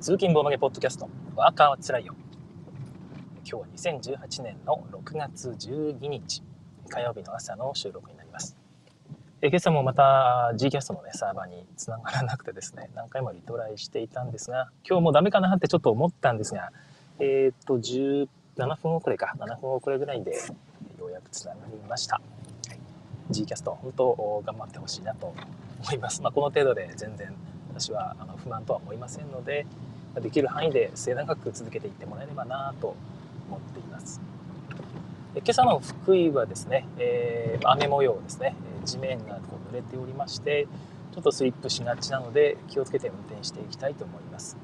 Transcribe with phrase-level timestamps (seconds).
[0.00, 1.10] 通勤ボードゲポッドキャスト。
[1.34, 2.14] ワーカーはつらいよ。
[3.44, 6.44] 今日は2018年の6月12日。
[6.88, 8.56] 火曜日の朝の収録になります。
[9.42, 16.70] え今朝もまた Gcast のねサーバーにつながらなくてですね何回もリトライしていたんですが今日もダメかなってちょっと思ったんですが
[17.18, 18.28] えっ、と17
[18.80, 19.34] 分遅れか。
[19.36, 20.30] 7分遅れぐらいで
[21.00, 22.20] ようやくつながりました。
[23.32, 25.34] Gcast 本当頑張ってほしいなと
[25.82, 27.34] 思います、まあ、この程度で全然
[27.68, 29.66] 私はあの不満とは思いませんので
[30.20, 32.96] できる範囲で末永く続けていってもらえればなと
[33.48, 34.20] 思っています。
[35.34, 38.54] 今朝の福井はですね、えー、雨模様ですね。
[38.84, 40.66] 地面がこう濡れておりまして
[41.12, 44.56] ちょっとスリップしがちなので気をつけて運転していきたいと思います。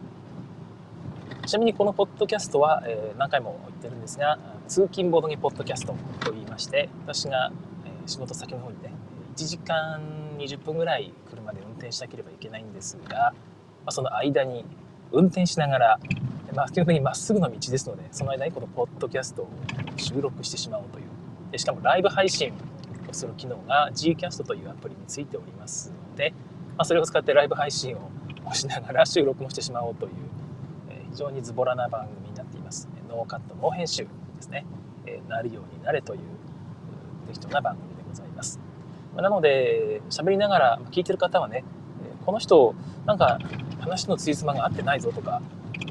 [1.46, 7.52] ちなみにこのポッドキャストは、えー、何回も言ってるんですが通勤ボードゲポッドキャストと言いまして私が、
[7.84, 8.90] え、仕事先の方にね
[9.36, 10.00] 1時間
[10.38, 13.34] 20分ぐらい車で運転しなければいけないんですが、
[13.84, 14.64] ま、その間に
[15.14, 16.00] 運転しながら、
[16.54, 19.48] まあ、基本的にまっすぐの道ですのでその間にこのポッドキャストを
[19.96, 21.04] 収録してしまおうという。
[21.52, 22.52] でしかもライブ配信
[23.08, 26.32] をする機能が Gcast というアプリについておりますので、
[26.76, 30.12] まあ、それを使ってライブ配信をしながら収録もしてしまおうという、
[30.90, 32.88] えー、非常にズボラな番組になっています。
[33.08, 34.08] ノーカットノー編集で
[34.40, 34.66] すね、
[35.06, 36.20] えー、なるようになれという
[37.28, 38.58] 適当な番組でございます。
[39.14, 41.64] なので喋りながら聞いてる方はね
[42.26, 42.74] この人
[43.06, 43.38] なんか
[43.84, 45.42] 話のついつまが合ってないぞとか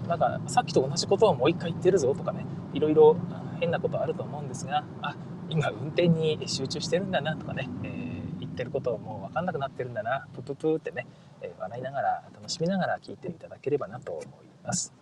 [0.07, 3.17] なんかさっきと同じことをもう一回言ってるぞとかねいろいろ
[3.59, 5.15] 変なことあると思うんですがあ
[5.49, 11.05] 今運転に集中してるんだなとかね、えー、言ってることもう分かんなくなってるんだなプププってね、
[11.41, 14.25] えー、笑いながら楽しみながら聞いていただければなと思い
[14.63, 14.93] ます。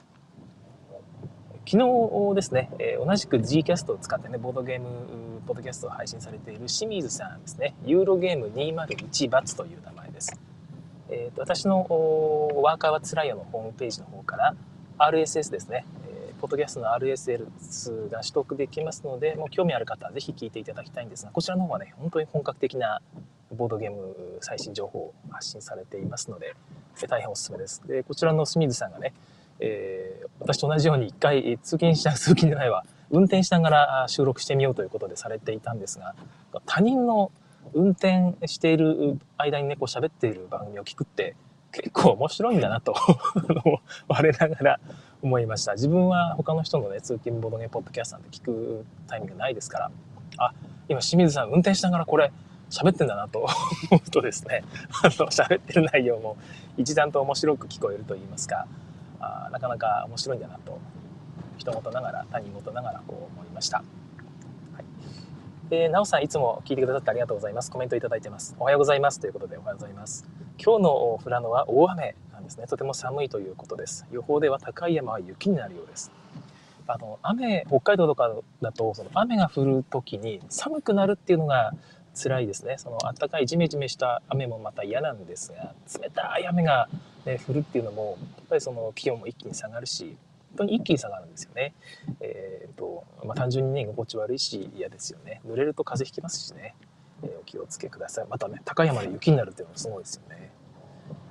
[1.66, 10.01] 昨日ですね、え、同じく Gcast を使ってね、ボードゲーム、ポッドキャストを配信されている清水さんですね、ユーロゲーム201バツという名前。
[11.12, 11.82] えーと、私の
[12.64, 14.56] ワーカーはつらいよのホームページの方から
[14.98, 23.02] RSS ですね、えー、ポッドキャストの RSS が取得できますので、もう興味ある方はぜひ聞いていただきたいんですが、こちらの方はね、本当に本格的な
[23.54, 26.56] ボードゲーム最新情報を発信されていますので、
[27.10, 27.86] 大変おすすめです。
[27.86, 29.14] で、こちらの清水さんがね、
[29.60, 36.16] えー、私と同じように一回通勤しな通勤じゃないわ、運転しながら収録してみようということでされていたんですが、
[36.66, 37.32] 他人の
[37.74, 41.36] 運転している間にね、こう喋っている番組を聞くって
[41.72, 42.94] 結構面白いんだなと
[44.08, 44.80] 我ながら
[45.22, 45.74] 思いました。
[45.74, 49.92] 自分は他の人のね、通勤ボードゲーポッドキャストなんて聞くタイミングないですから、
[50.38, 50.54] あ、
[50.90, 52.32] 今清水さん運転しながらこれ
[52.70, 53.40] 喋ってんだなと
[53.92, 54.64] 思うとですね、
[55.04, 56.38] あの、喋ってる内容も
[56.78, 58.68] 一段と面白く聞こえると言いますか、
[59.20, 60.80] あなかなか面白いんだなと、
[61.58, 63.84] 人事ながら他人事ながらこう思いました。
[65.74, 67.72] えー、なおさんいつも聞いてくださってありがとうございます。
[67.72, 68.58] コメントいただいてます。
[68.60, 70.28] おはようございますということでおはようございます。
[70.62, 72.68] 今日の富良野は大雨なんですね。
[72.68, 74.06] とても寒いということです。
[74.12, 76.12] 予報では高い山は雪になるようです。
[76.88, 78.30] あの雨北海道とか
[78.62, 81.72] だとその雨が降る時に寒くなるっていうのが
[82.22, 82.76] 辛いですね。
[82.78, 86.90] その暖かいジメジメした雨もまた嫌なんですが、冷たい雨が、
[87.26, 90.18] ね、降るっていうのもやっぱりその気温も一気に下がるし、
[90.58, 91.74] 当に一気に下がるんですよね。
[92.20, 95.42] えーとまあ、単純にね、居心地悪いし嫌ですよね。
[95.48, 96.76] 濡れると風邪ひきますしね、
[97.24, 98.26] えー、お気をつけください。
[98.30, 100.52] またね、高山で雪になるっていうのもすごいですよね。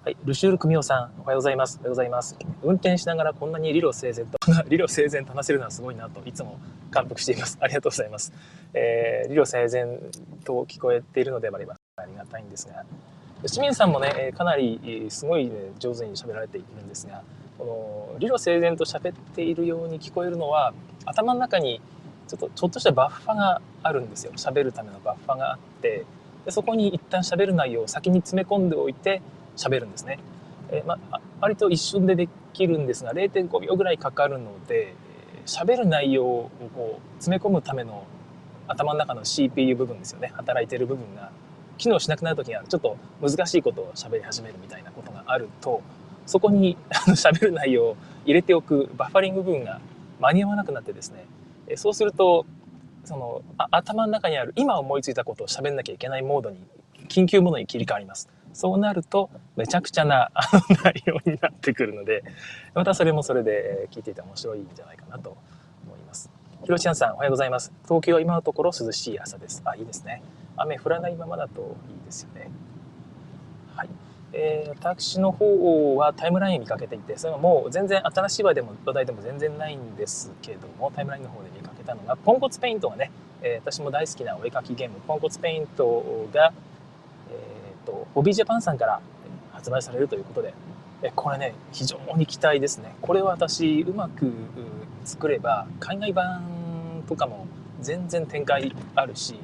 [0.02, 1.76] はい、ルシュール組夫さん、おはようございます。
[1.76, 2.36] おはようございます。
[2.62, 4.38] 運転しながらこんなに理路整然と、
[4.68, 6.58] 理路整然と話せるのはすごいなといつも
[6.90, 7.58] 感服しています。
[7.60, 8.32] ありがとうございます。
[8.72, 10.00] えー、理路整然
[10.44, 11.80] と聞こえているのであります。
[11.96, 12.84] ありがたいんですが、
[13.46, 17.22] 清水さんもね、かなりすごい、ね、上手に喋られているんですが、
[17.60, 20.72] この理路整然と喋っているように聞こえるのは
[21.04, 21.82] 頭の中に
[22.26, 24.32] ちょっとちょっとしたバッファがあるんですよ。
[24.36, 26.06] 喋るためのバッファがあって
[26.46, 29.20] でそこに一旦喋る内容を先に詰め込んでおいて
[29.56, 30.18] 喋るんですね、
[30.70, 34.94] えー、まあ、割と一瞬でできるんですが0.5秒ぐらいかかるので
[35.44, 38.06] 喋る内容をこう詰め込むための
[38.68, 40.32] 頭の中の CPU 部分ですよね。
[40.34, 41.30] 働いてる部分が
[41.76, 45.82] 機能しなくなる時にはちょっと難しいことを喋り始めるみたいなことがあると
[46.30, 46.76] そこに
[47.08, 49.80] 喋る内容を入れておくバッファリング部分が
[50.20, 51.26] 間に合わなくなってですね
[51.74, 52.46] そうすると
[53.04, 53.42] その
[53.72, 56.58] 頭の中にある今思いついたことを喋んなきゃいけないモードに
[57.08, 58.28] 緊急モードに切り替わります。
[58.52, 60.30] そうなるとめちゃくちゃな
[60.84, 62.22] 内容になってくるので
[62.74, 65.36] またそれもそれで聞いていて面白いんじゃないかなと
[65.84, 66.30] 思います。
[66.62, 67.72] ひろちゃんさんおはようございます。
[67.84, 69.62] 東京は今のところ涼しい朝です。
[69.64, 70.22] あいいですね。
[70.56, 72.50] 雨降らないままだといいですよね。
[74.32, 83.10] えー、私の方はタイムライン見かけていてそれはもう全然新しい話でも話題でも全然ないんですけどもタイムラインの方で見かけたのがポンコツペイントがね、
[83.42, 86.52] えー、私も大好きなお絵かきゲームポンコツペイントが、
[87.30, 89.00] えーと、ホビージャパンさんから
[89.52, 90.54] 発売されるということで
[91.02, 92.94] えこれね非常に期待ですね。
[93.00, 94.32] これは私うまく
[95.04, 97.46] 作れば海外版とかも
[97.80, 99.34] 全然展開あるし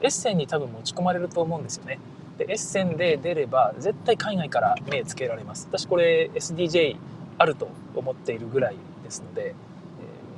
[0.00, 1.98] エッセンに多分持ち込まれると思うんですよね。
[2.38, 5.68] でエッセンで出れば絶対海外から目つけられます。
[5.70, 6.96] 私これ SDJ
[7.38, 9.54] あると思っているぐらいですので、え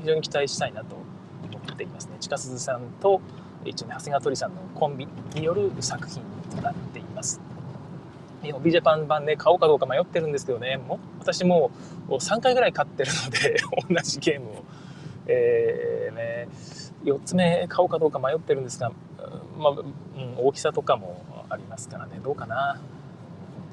[0.01, 0.97] 非常に期待したいなと
[1.51, 2.17] 思っていますね。
[2.21, 3.21] 近鈴さんと
[3.65, 6.23] 一応ね長谷川鳥さんのコンビによる作品
[6.55, 7.41] となっています。
[8.63, 10.77] ビジャパン版ね買おうかどうか迷ってるんですけどね。
[10.77, 11.71] も私も
[12.09, 13.57] う3回ぐらい買ってるので
[13.95, 14.65] 同じゲームを。
[15.27, 16.49] えー、ね
[17.05, 18.91] 4つ目買おうかどうか迷ってるんですが、
[19.59, 19.85] まあ、うん、
[20.39, 22.21] 大きさとかもありますからね。
[22.23, 22.81] どうかな。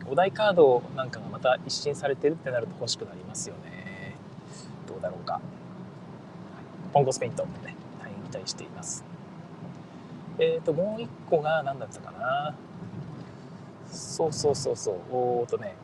[0.08, 4.16] お題カードなんかがまた一新されてるってなると欲しくなりますよね。
[4.88, 5.42] どうだろうか、はい、
[6.94, 7.44] ポンコスペイント。
[7.44, 9.04] ね大変期待しています。
[10.40, 12.56] えっ、ー、ともう一個が何だったかな。
[13.88, 14.96] そうそうそうそう。
[15.12, 15.76] おーとね。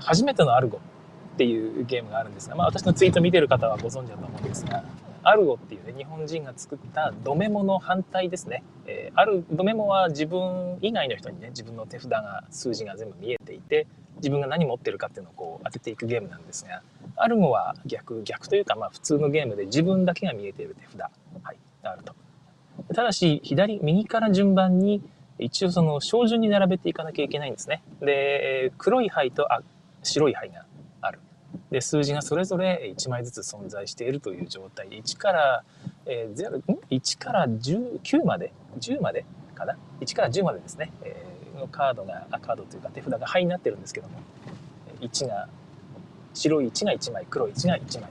[0.00, 4.84] 初めてのアルゴっていうゲームがあるんですが、まあ、私のツイート見てる方はご存知だと思うんですが
[5.24, 13.86] アルゴっていうね日本人が作ったドメモの反対ですね、えー、あるドメモは自分以外の人にね自分の手札が数字が全部見えていて
[14.16, 16.82] 自分が何持ってるかっていうのをこう当てていくゲームなんですが
[17.16, 22.14] アルゴは逆逆というかまあ普通のゲームで自分だけが見えている手札、はい、があると。
[22.94, 25.02] ただし左右から順番に
[25.38, 27.82] 一応その照準に並べていかなきゃいけないんですね。
[28.00, 29.62] で黒い牌とあ
[30.02, 30.64] 白い牌が
[31.72, 34.90] で数字がそれぞれ1枚ずつ存在しているという状態。
[34.90, 35.64] で1から、
[36.04, 39.24] え、0 1から19まで？10まで
[39.54, 41.16] かな？1から10までですね、え、
[41.58, 44.20] のカードがカードというか手札が牌になってるんですけども。
[45.00, 45.48] 1が
[46.34, 48.10] 白い1が1枚黒い1が1枚。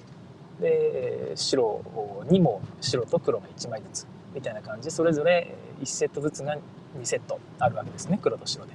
[0.60, 4.08] で白にも白と黒が1枚ずつ。
[4.34, 6.60] みたいな感じでそれぞれ1セットずつが2
[7.04, 8.20] セットあるわけですね。
[8.22, 8.74] 黒と白で。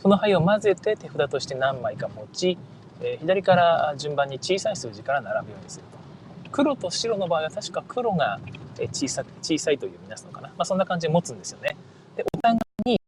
[0.00, 2.58] その牌を混ぜて手札として何枚か持ち
[3.00, 5.96] え左から順番に小さい数字から並ぶようにすると。
[6.50, 8.40] 黒と白の場合は確か黒が
[8.92, 11.76] 小さ小さいというみなすのかな、まあ、そんな感じで持つんですよね。
[12.16, 12.56] でお互
[12.86, 13.00] いに、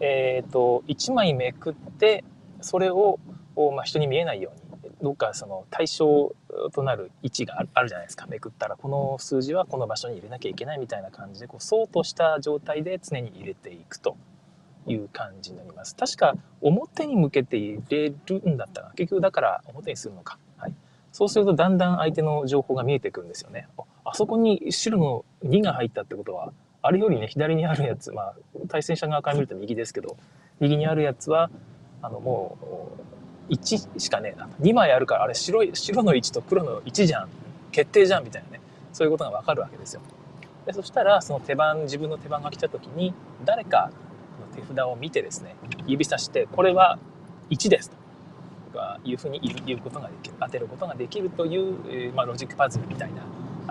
[0.00, 2.24] えーと、1枚めくって
[2.60, 3.18] それを、
[3.56, 6.34] まあ、人に見えないようにどっかその対象
[6.72, 8.26] となる位置があるじゃないですか。
[8.26, 14.16] めくったらこの数字はこの場所に入れなきゃいけないみたいな感じでこうそうとした状態で常に入れていくと。
[14.86, 15.96] いう感じになります。
[15.96, 20.38] 確か表に向けて入れるんだったら結局だから表にするのか。
[20.56, 20.74] はい。
[21.12, 23.68] そうするとだんだん相手の情報が見えてくるんですよね。
[24.04, 26.52] あそこに白の2が入ったってことは、
[26.82, 28.34] あれよりね、左にあるやつ、まあ、
[28.68, 30.18] 対戦者側から見ると右ですけど、
[30.60, 31.50] 右にあるやつは、
[32.02, 32.58] あの、も
[33.48, 37.28] う、1しかねえな、2枚あるから、あれ白い、白の1と黒の1じゃん。
[37.72, 38.60] 決定じゃんみたいなね。
[38.92, 40.02] そういうことがわかるわけですよ。
[40.66, 43.14] でそしたら、その手番、自分の手番が来た時に、
[43.44, 43.90] 誰か
[44.54, 46.98] 手札を見てですね指さしてこれは
[47.50, 47.96] 1ですと
[49.04, 53.22] いうふうに言うことができる当てることができるという、まあ、ロジックパズルみたいな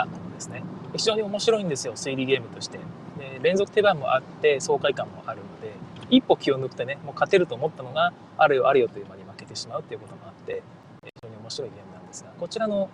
[0.05, 0.63] ものですね。
[0.95, 2.79] 非常に面白いんですよ推理ゲームとして。
[3.17, 5.73] で連続手番もあって爽快感もあるので
[6.09, 10.63] 一歩気を抜くてねもう勝てると思ったのがあるよあるよという間に負けてしまうということもあって
[11.03, 12.89] 非常に面白いゲームなんですがこちらの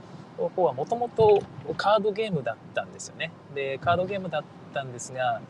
[0.56, 1.42] 方はもともと
[1.78, 3.32] カードゲームだったんですよね。
[3.54, 4.44] でカードゲームだっ
[4.74, 5.42] たんですが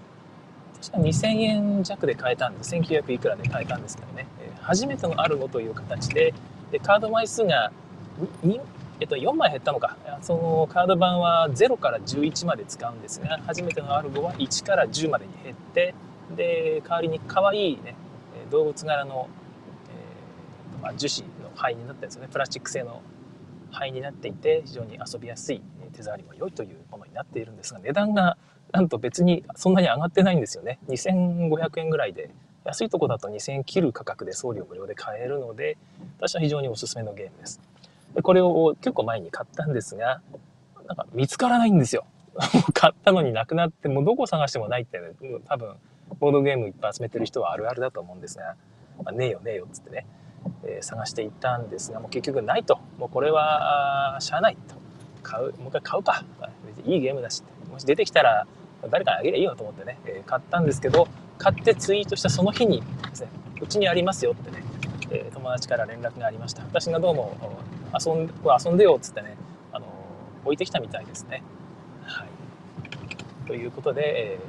[0.82, 6.34] 確か2000円弱で買えたんで1900いくらで買えたんですけどね、え初めてのアルゴという形で
[6.72, 7.72] でカード枚数が
[9.02, 9.96] えっと、4枚減ったのか。
[10.22, 15.96] そのカード版は0から11まで使うんですが初めてのアルゴは1から10までに減って
[16.36, 17.96] で代わりに可愛いね
[18.52, 19.30] 動物柄の、
[20.76, 22.28] えーまあ、樹脂の灰になったんですよね。
[22.30, 23.02] プラスチック製の
[23.72, 25.62] 灰になっていて非常に遊びやすい
[25.94, 28.38] 手触りも良いというものになっているんですが値段が
[28.72, 30.80] なんと別にそんなに上がってないんですよね。
[30.90, 32.30] 2500円ぐらいで、
[32.66, 35.78] 安いとこだと2000円切る価格で送料無料で買えるので、
[36.18, 37.60] 私は非常におすすめのゲームです。
[38.16, 40.22] でこれを結構前に買ったんですが、
[40.88, 42.06] なんか見つからないんですよ。
[42.74, 45.10] 買ったのになくなって、もうどこ探してもないって、ね、
[45.48, 45.76] 多分、
[46.20, 48.56] ボードゲームいっぱい集めてる人はあるあるだと思うんですが、
[49.04, 50.06] まあ、ねえよねえよっつってね、
[50.64, 52.80] えー、探していったんですが、もう結局ないと。
[52.98, 54.76] もうこれは、しゃあないと。
[55.22, 56.24] 買う、もう一回買うか。
[56.86, 57.72] いいゲームだしって。
[57.72, 58.48] もし出てきたら、
[58.90, 61.08] 誰かにあげりゃいいよと思ってね、えー、買ったんですけど、
[61.38, 63.30] 買ってツイートしたその日にですね、
[63.62, 64.64] うちにありますよってね、
[65.12, 66.64] えー、友達から連絡がありました。
[66.64, 67.36] 私がどうも
[67.94, 68.30] 遊ん
[68.66, 69.36] 遊んでよっつってね、
[69.72, 69.86] あの
[70.46, 71.44] 置いてきたみたいですね。
[72.04, 73.48] はい。
[73.48, 74.40] ということで、え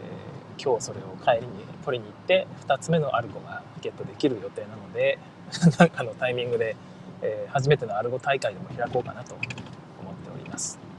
[0.58, 5.18] ー、今日それを帰りに取りに行って、2つ目のアルゴがゲットできる予定なので、
[5.78, 6.76] なんかのタイミングで、
[7.22, 10.89] えー、初めてのアルゴ大会でも開こうかなと思っております。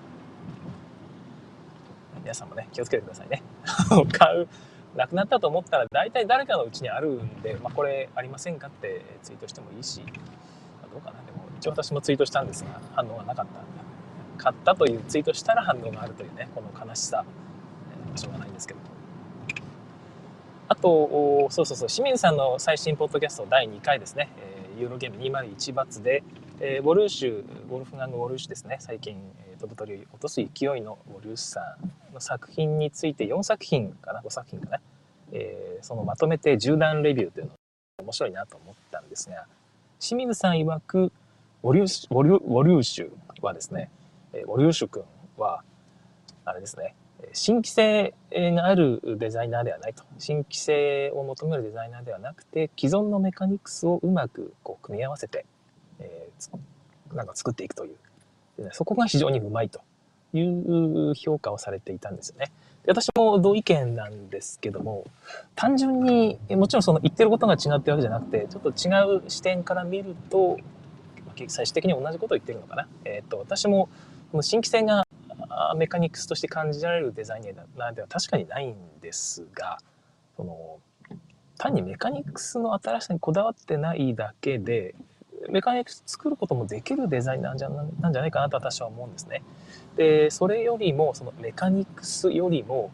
[2.22, 3.42] 皆さんもね、気をつけてくださいね。
[4.18, 4.48] 買う、
[4.96, 10.02] なくなったと思ったら、大体誰かのうちにあるんで、まあ、これありませんかってツイートしてもいいし、
[10.92, 11.22] どうかな。
[11.24, 13.82] でも一応私もツイートしたんですが反応がなかったんで。
[14.38, 17.24] 買ったというツイートしたら反応があるというねこの悲しさ、
[18.10, 18.80] えー、しょうがないんですけど。
[20.68, 21.88] あとそうそうそう。
[21.90, 26.24] 清水さんの最新ポッドキャスト第2回ですね、えー、ユーロゲーム201バツで、
[26.60, 28.78] えー、ウォルーシュゴルフガングウォルーシュですね。
[28.80, 32.01] 最近、えー、飛ぶ鳥を落とす勢いのウォルーシュさん。
[32.14, 34.80] の作品について4作品かな？5作品かな、
[35.32, 37.52] えー、そのまとめて縦断レビューというの
[38.00, 39.46] 面白いなと思ったんですが
[40.00, 41.12] 清水さん曰く
[41.64, 43.90] ウォリューウォリュウォリューシュはですね
[44.34, 45.04] ウォリューシュ君
[45.38, 45.62] は
[46.46, 46.96] あれですね
[47.34, 50.04] 新規性があるデザイナーではないと。
[50.18, 55.46] 新規性を求めるデザイナーではなくて既存のメカニクスをうまくこう組み合わせて、
[56.00, 57.96] えー、なんか作っていくという。
[58.72, 59.82] そこが非常にうまいと。
[60.34, 62.52] いう評価をされていたんですよね。
[62.88, 65.06] 私も同意見なんですけども
[65.56, 70.58] 単純にもちろんその言ってることが違ってるわけじゃなくてちょっと違う視点から見ると
[71.48, 72.88] 最終的に同じことを言ってるのかな。
[73.06, 73.88] えっ、と私も
[74.32, 75.06] この新規性が
[75.76, 77.42] メカニクスとして感じられるデザイ
[77.78, 79.80] ナーでは確かにないんですが
[80.38, 80.80] その
[81.58, 84.96] 単にメカニクスの新しさにこだわってないだけで
[85.50, 89.44] メカニクス作ることもできるデザイナーじゃなんじゃないかなと私は思うんですね。
[89.96, 92.92] でそれよりもそのメカニクスよりも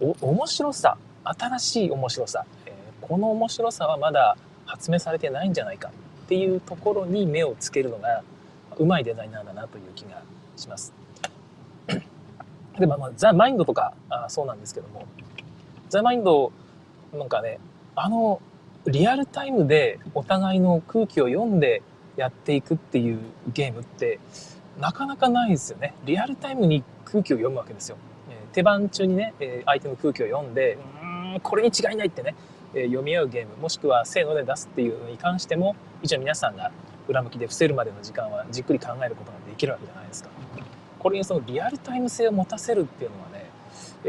[0.00, 8.22] お面白さ新しい面白さ、えー、この面白さはまだ発明されてないんじゃないかっていうところに目をつけるのが
[8.76, 10.22] うまいデザイナーだなという気が
[10.56, 10.92] します。
[12.78, 15.06] でまあ、まあ、ザ・マインドとかあそうなんですけども
[15.88, 16.52] ザ・マインド
[17.12, 17.58] なんかね
[17.96, 18.40] あの
[18.86, 21.82] リアルタイムでお互いの空気を読んで
[22.16, 23.18] やっていくっていう
[23.52, 24.18] ゲームって
[24.80, 25.94] なかなかないですよね。
[26.04, 27.96] リアルタイムに空気を読むわけですよ。
[28.30, 32.34] え、手番中にね、え、相手の空気を読んで、うーん、これに違いないってね、
[32.74, 36.70] え、読み合うゲーム、もしくはせーので出すっていうのに関しても、一応皆さんが
[37.08, 40.30] 裏向きで伏せるまでの時間はじっくり考えることができるわけじゃないですか。
[40.98, 43.46] これにそのリアルタイム性を持たせるっていうのはね、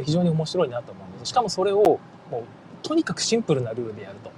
[0.04, 1.30] 非常に面白いなと思うんです。
[1.30, 2.00] しかもそれを、
[2.30, 2.44] もう、
[2.84, 4.32] とにかくシンプルなルールでやると。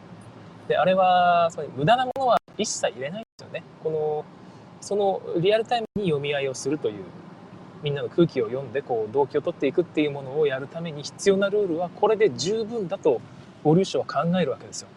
[0.68, 3.64] で、あれは、そ無駄なものは一切入れないんですよね。
[3.84, 4.26] この、
[4.82, 7.04] そのリアルタイムに読み合いをするという
[7.84, 13.22] みんなの空気を読んでこう動機を取っていくっていうものをやるために必要なルールはこれで十分だと
[13.64, 14.88] ボリューションは考えるわけですよ。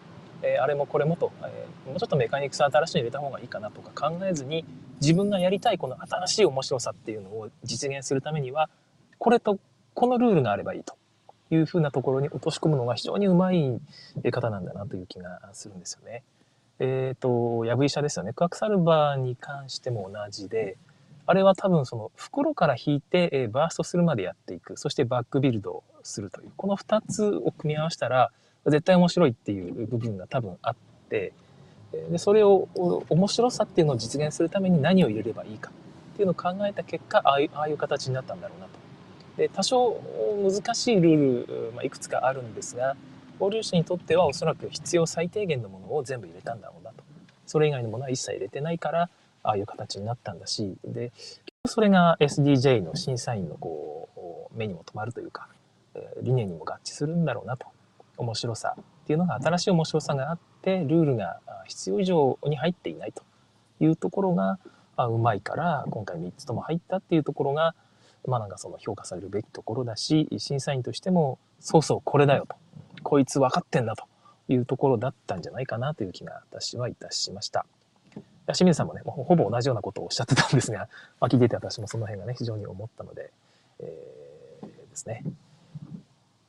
[0.41, 4.65] えー、あれもこれもと、えー、もうちょっとメカニクス新しいの入れた方がいいかなとか考えずに
[5.01, 8.69] 自分がやりたいこの新しい面白さっていうのを実現するためには
[9.17, 9.59] これと
[9.93, 10.95] このルールがあればいいと
[11.49, 13.79] いうふうなところに落とし込むのが非常にうまい
[14.31, 16.23] 方なんだなという気がするんですよね。
[16.79, 18.33] えっ、ー、と、ヤブ医者ですよね。
[18.33, 20.77] クワクサルバーに関しても同じで、
[21.27, 24.77] あれは多分その袋から引いて、えバーストするまでやっていく。
[24.77, 26.51] そしてバックビルドをするという。
[26.55, 28.31] この2つを組み合わせたら、
[28.65, 30.75] 絶対面白いっていう部分が多分あっ
[31.09, 31.33] て、
[32.11, 32.67] でそれを、
[33.09, 35.71] 面白さっていうのを実現するために何を入れればいいか
[36.13, 38.71] っていうのを考えた結果、ああいうああいう形になったんだろうなと。
[39.37, 39.99] で、多少
[40.43, 42.95] 難しいルール、まあ、いくつかあるんですが、
[43.39, 47.03] 交流者にとってはおそらく必要最低限のものを全部入れたんだろうなと。
[47.45, 49.09] それ以外のものは一切入れてないから、
[49.43, 51.11] ああいう形になったんだし、で、
[51.67, 54.09] それが SDJ の審査員のこ
[54.53, 55.47] う、目にも留まるというか、
[56.21, 57.67] 理念にも合致するんだろうなと。
[58.17, 63.23] 面白さっていうのが新しい面白さがあって、ルールが必要以上に入っていないと
[63.79, 64.57] いうところが、
[64.95, 67.75] あうまいから、今回3つとも入ったっていうところが、
[68.25, 72.55] まあなんかその評価されるべきところだし、審査員としても、そうそうこれだよと。
[73.05, 74.05] こいつ分かってんだと
[74.49, 77.65] いうところだったんじゃないかなという気が私はいたしました。
[78.47, 80.87] 清水さんもね、ほぼ同じようなことをおっしゃってたんですが、
[81.19, 83.31] まあ、聞いてて私もその辺がね、非常に思ったので、
[83.79, 85.23] えー、ですね。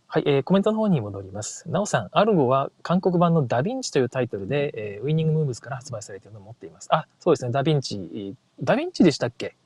[0.08, 1.68] はい、えー、コメントの方に戻ります。
[1.68, 6.88] なおさん、アルゴは韓国版のダヴィンチというタイトルで、えー、 Winning Moves から発売されているのを持っています。
[6.90, 8.36] あ、そうですね、ダヴィンチ。
[8.62, 9.56] ダヴィンチでしたっけ？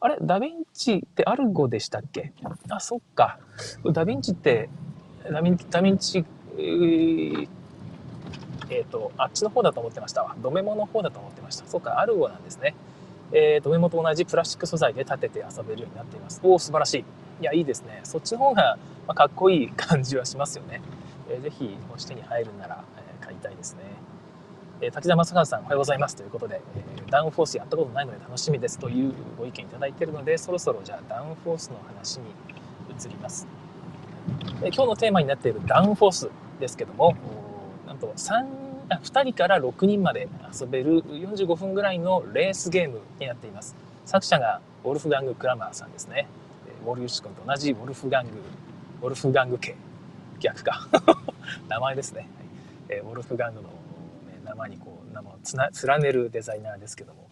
[0.00, 0.16] あれ？
[0.22, 2.32] ダヴィンチってアルゴでしたっけ？
[2.68, 3.38] あ、そっか。
[3.92, 4.70] ダヴィンチって
[5.30, 6.24] ダヴィンダヴィンチ、
[8.70, 10.34] えっ、ー、と、あっちの方だと思ってましたわ。
[10.42, 11.66] ドメモの方だと思ってました。
[11.66, 12.74] そうか、アルゴなんですね。
[13.32, 16.40] えー、ドメモと同じプラスチック素材で立てて遊べるようになっています。
[16.42, 17.04] おお、素晴らしい。
[17.40, 18.00] いや、いいですね。
[18.04, 20.82] そっちの方が、まあ、かっこいい感じはしますよね。
[21.30, 23.80] えー、ぜひ、もし手に入るなら、えー、買いたいですね。
[24.80, 26.16] え、滝沢正和さん、おはようございます。
[26.16, 32.26] ということで、え、ダウンフォースやったことないので楽しみですというご意見いただいているので、そろそろじゃあダウンフォースの話に
[32.90, 33.46] 移ります。
[34.60, 37.16] 今日のテーマになっているダウンフォースですけども
[37.86, 43.74] なんと3あ2人から6人まで遊べる45分ぐらいのレースゲームになっています。
[44.04, 46.26] 作者がウォルフガング・クラマーさんですね。
[46.84, 48.30] ウォルユシ君と同じウォルフガング
[49.02, 49.74] ウォルフガング家。
[50.40, 50.88] 逆か。
[51.68, 52.28] 名前ですね、
[52.88, 53.68] ウォルフガングの
[54.44, 57.28] 名生にこう生をつな連ねるデザイナーですけども、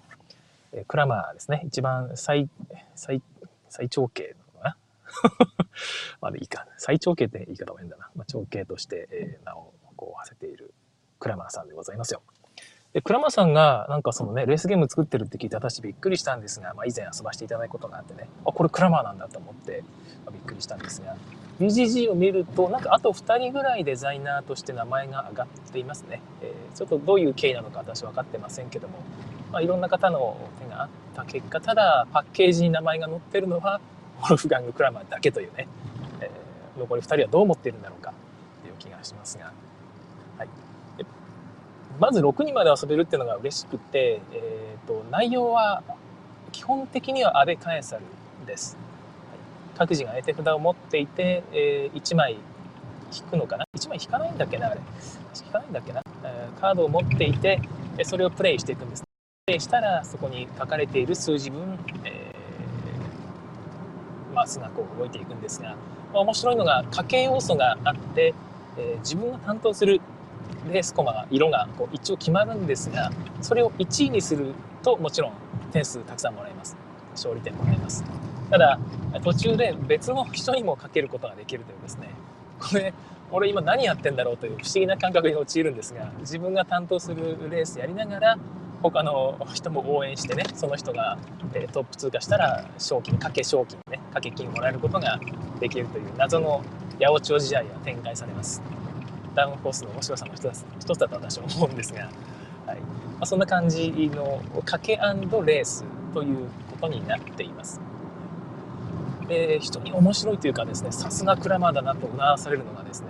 [0.72, 1.62] えー、クラマーですね。
[1.66, 2.48] 一番最
[2.94, 3.20] 最
[3.68, 4.36] 最長径
[6.20, 10.74] まあいいか最長径って言い方も変だな、まあ、長径として、えー、名をこう馳せている
[11.18, 12.22] クラマーさんでございますよ。
[12.92, 19.84] で、クラマーさんがなんかそのね、レースゲーム作ってるって聞いて私びっくりしたんですが、まあ以前遊ばせていただいたことがあってね、あ、これクラマーなんだと思って、
[20.24, 21.16] まあ、びっくりしたんですが、
[21.60, 26.20] BGG を見ると、なんかあと2人ぐらいデザイナーとして名前が挙がっていますね。
[26.42, 28.98] えー、ちょっとどういう経緯なのか私分かってませんけども、
[29.52, 33.80] まあ、いろんな方の手があった結果、ただパッケージに名前が載ってるのは、
[34.26, 35.68] ウルフガング・クラマーだけというね、
[36.20, 38.12] えー、残り2人はどう思っているんだろうか
[38.62, 39.52] という気がしますが、
[40.38, 40.48] はい。
[41.98, 45.82] まず6人まで遊べるっていうのが嬉しくて、えーと、内容は
[46.52, 48.02] 基本的には安倍カエサル
[48.46, 48.76] です。
[49.76, 52.36] 各自が絵手札を持っていて、えー、1枚
[53.12, 54.80] 引くのかな？1枚引かないんだっけなあれ。
[55.34, 57.60] 引かないんだっけな、えー、カードを持っていて
[58.04, 59.02] それをプレイしていくんです。
[59.46, 62.19] プレイしたらそこに書かれている数字分、えー、
[64.40, 65.76] マスがこう動いていくんですが、
[66.12, 68.34] まあ、面白いのが家計要素があって、
[68.78, 70.00] えー、自分が担当する
[70.72, 75.32] レースコマが色がこう一応決まるんですがそれを1位にするともちろん
[75.72, 76.76] 点数たくさんもらえます。
[77.12, 78.04] 勝利点もらえます。
[78.50, 78.78] ただ
[79.22, 82.08] 途中で別の人にもかけることができるというですね。
[82.58, 82.92] これ
[83.30, 88.38] 俺今何やってんだろうという不思議な感覚に陥るんですが自分が担当するレースやりながら
[88.82, 91.18] 他の人も応援してねその人が
[91.54, 95.20] えトップ通過したら賞金掛け賞金ね掛け金をもらえることが
[95.58, 96.62] できるという謎の
[96.98, 98.62] 八百長試合が展開されます。
[99.34, 102.00] ダウンフォースの面白さの一つ一つだと私は思うんですが、
[102.66, 102.76] はいま
[103.20, 107.80] あ、そんな感じの賭けレースということになっています。
[109.28, 113.08] で人に面白いというかですねさすがクラマーだなとうなされるのがですね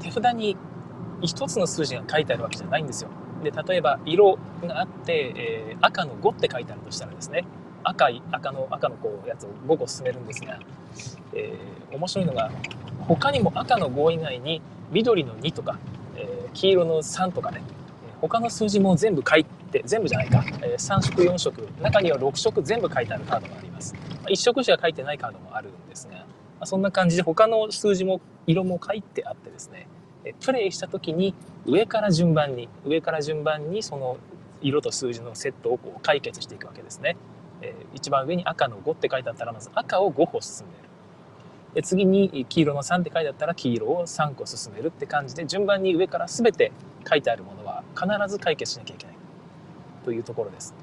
[0.00, 0.56] 手札に
[1.22, 3.10] 1つの数字が書いてあるわけじゃないんですよ。
[3.42, 7.44] で例えば色があって、えー、赤の5って書いてあるとしたらですね
[7.82, 10.58] 赤い赤の赤のこうやつを5個進めるんですが、
[11.32, 12.50] えー、面白いのが
[13.00, 15.78] 他にも赤の5以外に緑の2とか、
[16.16, 17.62] えー、黄色の3とかね
[18.20, 26.24] 他の数字も全部書いて全部じゃないか、えー、3色4色中には6色全部書いてあるカードがあります、まあ、1色しか書いてないカードもあるんですが、ま
[26.60, 29.86] あ、そんな感じで他の数字も色も書いてあってですね
[30.40, 31.34] プレイした時に
[31.66, 34.16] 上から順番に上から順番にその
[34.60, 37.16] 色と数字のセットをこう解決していくわけですね、
[37.62, 40.78] えー、一番上に赤の5って書いてあったらまず赤を5歩進める。
[41.74, 46.72] で次に黄色の3って書いてあったら黄色を3個進めるって感じで順番に上から全て
[47.08, 49.16] 書いてあるものは必ず解決しなきゃいけない。
[50.04, 50.74] というところです。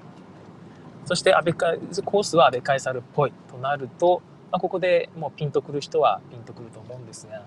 [1.06, 4.21] そして安倍コースは安倍カエサルっぽいとなると、
[4.52, 7.43] まあ、ここでもうピンとくる人はピンとくると思うんですが、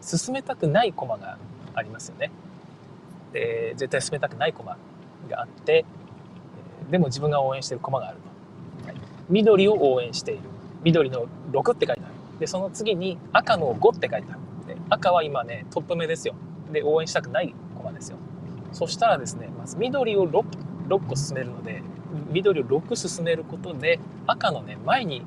[0.00, 1.38] 進めたくない駒が
[1.74, 2.30] ありますよね。
[3.32, 4.76] で絶対進めたくない駒
[5.30, 5.84] があって、
[6.90, 8.18] でも自分が応援してる駒がある
[8.82, 8.96] と、はい、
[9.30, 10.42] 緑を応援している。
[10.82, 12.12] 緑の6って書いてある。
[12.40, 14.40] でその次に赤の5って書いてある。
[14.66, 16.34] で赤は今ねトップ目ですよ。
[16.72, 18.18] で応援したくない駒ですよ。
[18.72, 20.44] そしたらですねまず緑を 6,
[20.88, 21.82] 6個進めるので
[22.30, 25.24] 緑を6進めることで赤のね前に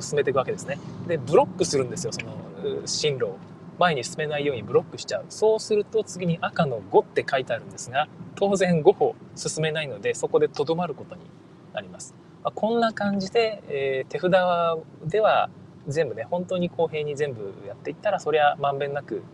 [0.00, 0.78] 進めていくわけですね。
[1.06, 3.36] でブロックするんですよその進路を。
[3.82, 11.22] 前に進めないようにブロックしちゃうそうすると次に赤の5って書いてあるんですが当然5歩進めないのでそこでとどまることに
[11.74, 12.14] なります、
[12.44, 14.30] まあ、こんな感じで、えー、手札
[15.10, 15.50] では
[15.88, 19.24] 全部ね本当に公平に全部やっていったらそりゃまんべんなく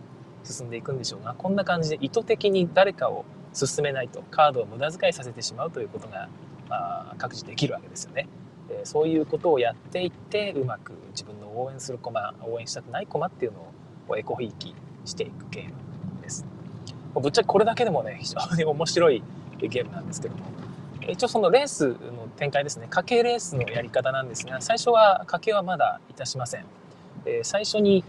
[0.43, 6.27] 進んでいくんでしょうがこんな感じで意図的に誰かを進めないとカードを無駄遣いさせてしまうということが、
[6.69, 8.27] まあ、各自できるわけですよね。
[8.83, 13.71] そういうことをやっていってうまく自分の応援する駒応援したくない駒っていうのを
[14.09, 14.73] こうエコひいき
[15.05, 15.71] していくゲーム
[16.21, 16.45] です。
[17.13, 19.23] ぶっちゃけこれだけでもね非常に面白い
[19.59, 20.43] ゲームなんですけども。
[21.07, 21.95] 一応そのレースの
[22.37, 22.87] 展開ですね。
[22.89, 26.65] 家計レースのやり方なんですが最初は家計はまだいたしません、
[27.25, 28.03] え、最初に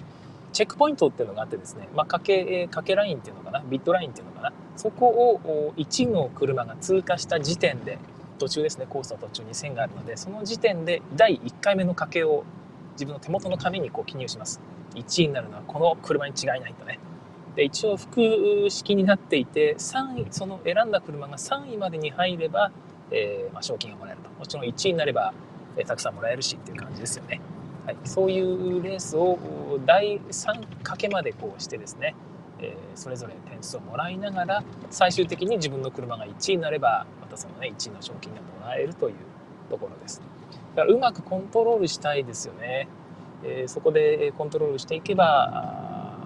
[0.52, 3.60] チェックポイントっていうのがあってですね、まあ、かけかけラインっていうのかな？
[3.60, 4.52] ビットラインっていうのかな？
[4.76, 7.98] そこを1の車が通過した時点で
[8.38, 12.44] 途中ですねコースの途中に線があるのでその時点で第1回目の家計を
[12.92, 14.60] 自分の手元の紙にこう記入します。
[15.00, 16.98] 1位になるのはこの車に違いないとね。
[17.56, 22.70] で一応複式になっていて3位その選んだ車が3位までに入れば
[23.10, 24.30] えー、まあ、賞金がもらえると。
[24.30, 25.32] もちろん1位になれば、
[25.76, 27.40] えー、たくさんもらえるしっていう感じですよね、
[27.86, 29.38] はい、そういうレースを
[29.84, 32.14] 第3かけまでこうしてですね、
[32.58, 39.14] えー、それぞれ点数をもらいながら最終的に自分の車が1位になればまたそのね1位の賞金がもらえるという
[39.68, 40.20] ところです。
[40.74, 42.88] だからうまくコントロールしたいですよね、
[43.44, 46.16] えそこでコントロールしていけば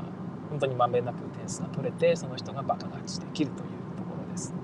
[0.50, 4.54] 本当にまんべんなく点数が取れてその人がバカ勝ちできるというところです。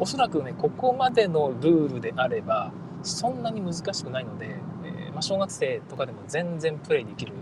[0.00, 7.32] おそらくね、ここまでのルールであれば、そんなに難しくないので、えー、まあ、小学生とかでも全然プレイできる。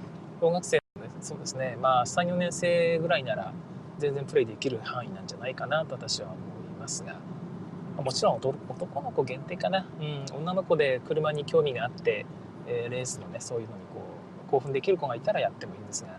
[0.40, 3.52] 小学生の、ね、そうですね、まあ、3、4年生ぐらいなら、
[3.98, 6.38] 全然プレイできる範囲なんじゃないかなと私は思い
[6.80, 7.16] ますが、
[8.02, 12.26] もちろん男の子限定かな、うん、女の子で車に興味があって、
[12.66, 13.85] えー、レースのねそういうのにこう
[14.50, 16.18] 興奮できる子がいたらやってもいいんですが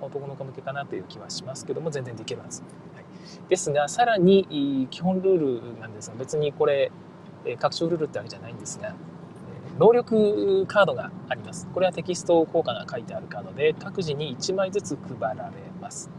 [0.00, 2.62] 男の子向けかなという気はしますけども全然できるはず、
[2.94, 6.90] はい、ですがさらに基本ルールなんですが別にこれ
[7.58, 8.94] 拡張ルールってわけじゃないんですが
[9.78, 11.68] 能力カードがあります。
[11.74, 15.50] これはテキスト効果が書いてあるカードで各自に1枚ずつ配られ
[15.82, 16.10] ます。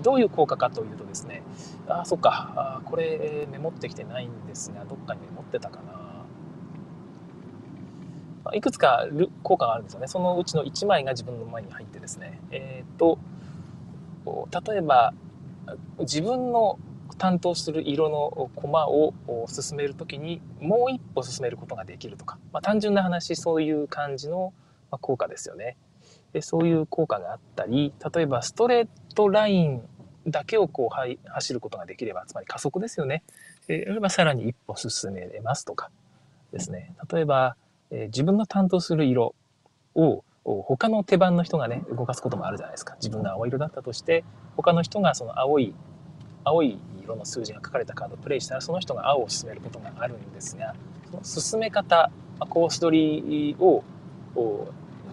[0.00, 1.42] どういう効果かというとですね
[1.86, 6.11] あそっかあこれメモってきてないんですがどっかにメモってたかな。
[8.54, 9.06] いくつか
[9.42, 13.18] 効果があるんですよねそのうちの1枚が自分の前に入ってですねえっ、ー、と
[14.24, 15.14] 例えば
[16.00, 16.78] 自分の
[17.18, 19.14] 担当する色のコマを
[19.46, 24.52] 進める時にもう一歩進めることができるとか、まあ、単純な話そういう感じの
[24.90, 25.76] 効果ですよね。
[26.32, 29.82] でそういう効果があったり例えばストレートライン
[30.26, 33.22] だけをこう走ることができればつまり加速ですよね。
[33.68, 35.90] えー、さらに一歩進めますとか
[36.52, 37.56] ですね例えば、
[37.92, 39.34] え、自分の担当する色
[39.94, 44.24] を他の手番の人がね動かすこともあるじゃないですか自分が青色だったとして
[44.56, 45.72] 他の人がその青い
[46.42, 50.74] 青い色の数字が書かれたカードをプレイしたらその人が青を進めることがあるんですが
[51.10, 52.10] その進め方
[52.48, 53.84] コース取りを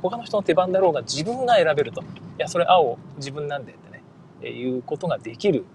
[0.01, 2.01] 他の人の手番だろうが自分が選べると。
[2.01, 2.05] い
[2.37, 4.03] や、それ青自分なんでってね、
[4.41, 5.65] えいうことができる、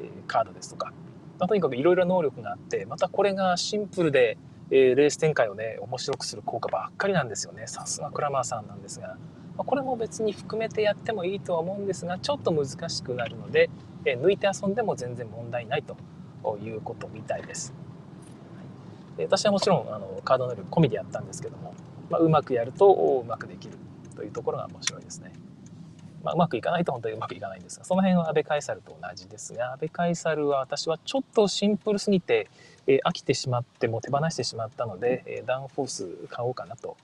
[0.00, 0.92] えカードですとか。
[1.38, 4.36] まあ、とにかくいろいろ能力があって、またこれがシンプルで、
[4.70, 7.66] えーレース展開をね、面白くする効果ばっかりなんですよね。
[7.66, 9.16] さすがクラマーさんなんですが。
[9.56, 13.68] ま、これも別に含めてやってもいいとは思うんですが、ちょっと難しくなるので、
[14.04, 15.96] え抜いて遊んでも全然問題ないと
[16.58, 17.74] いうことみたいです。
[19.16, 21.74] はい、私はもちろんあのカード能力込みでやったんですけども、
[22.08, 23.74] まあ、うまくやるとうまくできる
[24.14, 25.32] というところが面白いですね。
[26.22, 32.48] まあ、うまくいかないと本当にうまくいかないんですがその辺は安倍カエサルと同じですが安倍カエサルは私はちょっとシンプルすぎて、
[32.86, 36.96] えー、飽きてしまっても手放してしまったので、えー、ダウンフォース買おうかなと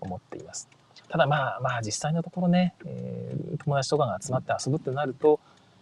[0.00, 0.68] 思っています。
[1.08, 5.40] ただまあまあ実際のところね、えー、友達とかが集まって遊ぶってなると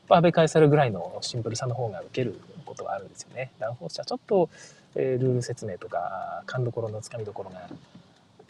[0.08, 3.52] まあ安倍カエサルぐらいのシンプルさの方が受けることがあるんですよね。
[3.58, 4.48] ダウンフォースはちょっと、
[4.94, 7.68] えー、ルール説明とか勘どころのつかみどころが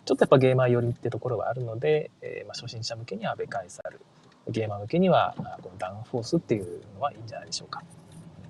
[0.05, 4.01] ちょっとやっぱゲーマー寄りってところはあるので、えー、まあ、初心者向けにはベカイサル、
[4.49, 7.83] ゲーマー向けにはこのダウンフォースっていうのはいいんじゃないでしょうか。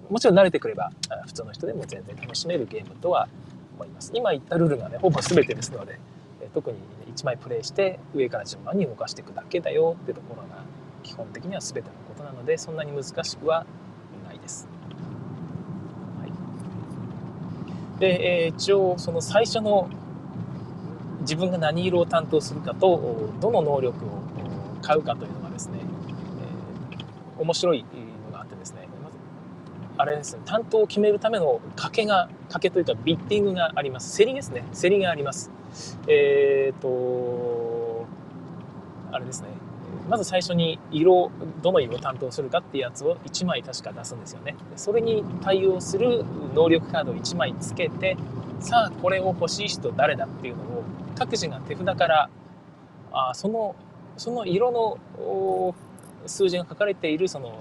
[0.08, 0.90] もちろん慣れてくれば
[1.26, 3.28] 普通の人でも全然楽しめるゲームとは
[3.76, 4.10] 思います。
[4.14, 5.98] 今言ったルールがね、ほぼ全てですので、
[6.52, 6.78] 特に
[7.14, 10.64] 1枚プレイして上から順番に動かしていくだけだよってところが
[11.02, 13.64] 基本的には全てのことなので、そんなに難しくは
[14.26, 14.68] ないです。
[16.20, 19.88] はい、で、え、一応その最初の
[21.20, 24.08] 自分が何色を担当するかとどの能力を
[24.82, 25.78] 買うかというのがですね、
[26.92, 27.84] えー、面白い
[28.26, 29.18] のがあってですねまず
[29.98, 34.16] あれですね担当を決めるための賭けが賭けというかビッティングがあります。
[34.18, 34.64] 競りですね。
[34.80, 35.50] 競りがあります。
[36.08, 38.06] えっ、ー、と
[39.12, 39.48] あれですね。
[40.08, 41.30] まず最初に色
[41.62, 44.56] どの色を担当するかっていうやつを1枚確か出すんですよね。
[44.76, 48.16] それに対応する能力カードを1枚つけて
[48.60, 50.84] さあこれを欲しい人誰だっていうのを
[51.16, 52.30] 各自が手札から
[53.12, 53.76] あその
[54.20, 55.74] その色の
[56.26, 57.58] 数字が書かれているその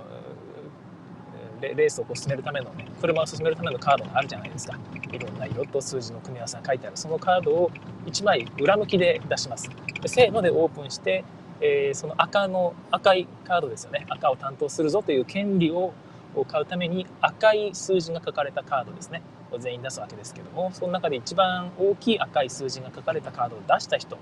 [1.62, 4.78] レースを進めるためのね車を進めるためのカードがあるじゃないですか。
[5.10, 6.98] いろんな色と数字の組み合わせが書いてある。
[6.98, 7.72] そのカードを
[8.08, 9.70] 1枚裏向きで出します。
[10.02, 11.24] でせーのでオープンして、
[11.62, 14.06] えー、その赤の赤いカードですよね。
[14.10, 15.94] 赤を担当するぞという権利を
[16.50, 19.22] 買うために赤い数字が書かれたカードですね。
[19.60, 24.18] 全員出すわけですけどもその中で一番大きい赤い数字が書かれたカードを出した人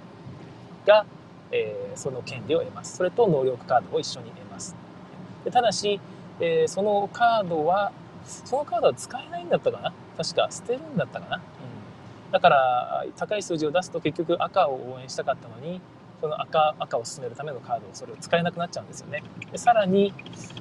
[0.86, 1.06] が、
[1.52, 2.98] えー、その権利を得ます。
[2.98, 4.76] それと能力カードを一緒に得ます。
[5.46, 6.00] でただし、
[6.40, 7.92] えー、そのカードは
[8.26, 9.94] そのカードは使えないんだったかな？
[10.18, 15.80] 確か捨てるんだったかな、うん、だから高い数字を出すと結局赤を応援したかったのに
[16.20, 19.24] その赤赤を進めるためのカードをそれを使えなくなっちゃうんですよね。
[19.52, 20.14] でさらに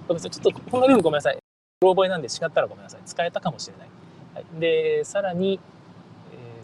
[0.07, 1.39] ごめんなさいちょっとこのルールごめんなさい。
[1.81, 3.01] 覚えなんで違ったらごめんなさい。
[3.05, 3.89] 使えたかもしれない。
[4.35, 5.61] はい、でさらに、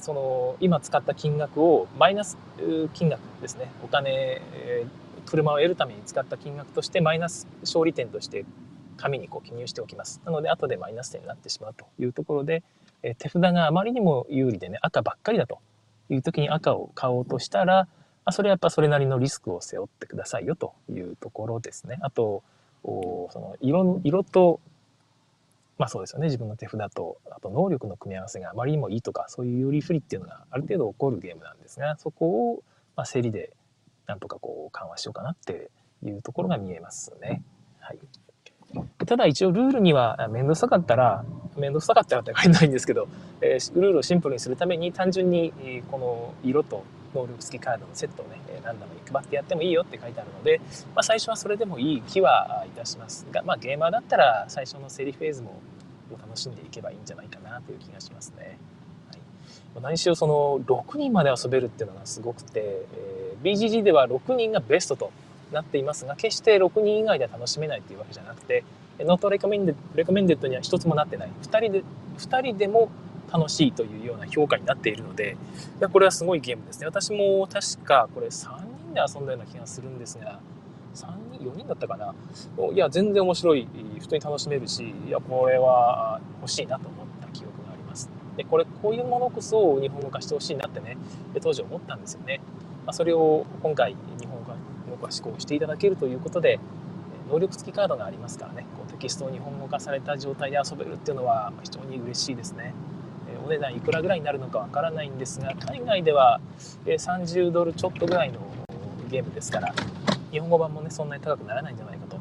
[0.02, 2.36] その今使った金額をマイナス
[2.92, 8.44] 金額ですねお金、えー、車を得るために使った金額としてマイナス勝利点として
[8.96, 12.64] 紙にこう記入しておきますなので後でマイナス点になってしまうというところで、
[13.04, 15.60] えー、手札があまりにも有利でね赤ばっかりだと
[16.10, 17.86] いう時に赤を買おうとしたら
[18.24, 21.98] あそれはやっぱそれなりのリスクを背負ってくださいよというところですね。
[22.02, 22.44] あと
[22.84, 24.60] おその色色と
[25.82, 32.62] まあそうですよね自分の手札とあと能力の組み合わせがあまりにもいいとかそういうより不利っていうのがある程度起こるゲームなんですがそこを、
[32.94, 33.52] まあ、競りで
[34.06, 35.72] なんとかこう緩和しようかなって
[36.04, 37.42] いうところが見えますね。
[37.80, 37.98] はい、
[39.06, 41.24] ただ一応ルールには面倒くさかったら
[41.56, 43.08] 面倒くさかったらって書いてないんですけど、
[43.40, 45.52] えー、ルールをシンプルにするために単純に
[45.90, 50.60] この色と能力付きカードのセットをねランダムに配ってやってもいいよって書いてあるので、
[50.94, 55.60] まあ、最初はそれでもいい気はいたしますが、まあ、ゲーマーだったら最初の競りフェーズも
[56.14, 58.58] を楽しんでいけばいいんじゃないかなという気がしますね。
[59.74, 65.12] はい、何しろその6人まで遊べるっていうのがすごくて、えー、BGG では6人がベストと
[65.52, 68.64] なっていますが決して6人以外では楽しめないっていうわけじゃなくて
[68.98, 71.30] not recommende recommended には一つもなってない。
[71.42, 71.82] 2人で
[72.18, 72.90] 2人でも
[73.32, 75.36] 楽しいというような評価になっているので
[75.78, 76.86] いやこれはすごいゲームですね。
[76.86, 80.40] 私も確かこれ3人で遊んだような気がするんですが
[80.94, 82.14] 3人4人だったかな。
[82.72, 83.68] いや全然面白い。
[84.00, 88.08] 普通に楽しめるしいやこれは欲しいなと思った記憶があります。
[88.36, 90.96] でこれこういうものこそ日本語化してほしいなってね。
[91.42, 92.40] 当時思ったんですよね、
[92.86, 94.38] まあ、それを今回日本
[94.90, 96.58] 語化施行していただけるということで
[97.30, 98.66] 能力付きカードがありますからね。
[98.76, 102.74] こうテキストを日本語化された状態で遊べるっていうのは非常に嬉しいですね。
[103.44, 106.40] お値段いくらぐらいになるのかわからないんですが海外では
[106.86, 108.38] 30ドルちょっとぐらいの
[109.10, 109.74] ゲームですから
[110.32, 112.18] 日本語版もねそんなに高くならないんじゃないかと。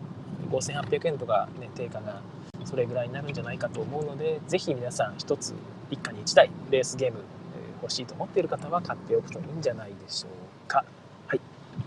[0.52, 2.22] 5800円とか、ね、定価が
[2.66, 5.56] それぐらいになるんじゃないかと思うのでぜひ皆さん1つ
[5.90, 7.20] 一家に1台レースゲーム
[7.82, 10.86] 欲しいと思っている方は買っておくといいんじゃないでしょうか。
[11.28, 11.42] はい。